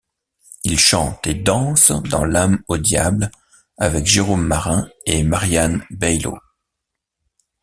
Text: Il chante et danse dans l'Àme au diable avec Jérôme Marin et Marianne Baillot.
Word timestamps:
Il 0.63 0.79
chante 0.79 1.27
et 1.27 1.35
danse 1.35 1.91
dans 1.91 2.25
l'Àme 2.25 2.59
au 2.67 2.77
diable 2.79 3.29
avec 3.77 4.07
Jérôme 4.07 4.47
Marin 4.47 4.89
et 5.05 5.21
Marianne 5.21 5.85
Baillot. 5.91 6.39